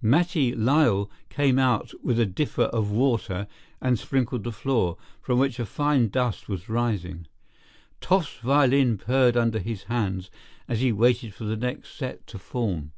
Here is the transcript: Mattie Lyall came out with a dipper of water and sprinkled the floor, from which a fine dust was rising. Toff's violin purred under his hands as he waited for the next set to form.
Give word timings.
Mattie 0.00 0.54
Lyall 0.54 1.10
came 1.30 1.58
out 1.58 1.92
with 2.00 2.20
a 2.20 2.24
dipper 2.24 2.66
of 2.66 2.92
water 2.92 3.48
and 3.80 3.98
sprinkled 3.98 4.44
the 4.44 4.52
floor, 4.52 4.96
from 5.20 5.40
which 5.40 5.58
a 5.58 5.66
fine 5.66 6.06
dust 6.10 6.48
was 6.48 6.68
rising. 6.68 7.26
Toff's 8.00 8.36
violin 8.36 8.98
purred 8.98 9.36
under 9.36 9.58
his 9.58 9.82
hands 9.90 10.30
as 10.68 10.78
he 10.80 10.92
waited 10.92 11.34
for 11.34 11.42
the 11.42 11.56
next 11.56 11.96
set 11.98 12.24
to 12.28 12.38
form. 12.38 12.92